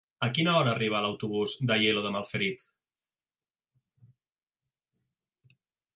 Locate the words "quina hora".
0.35-0.71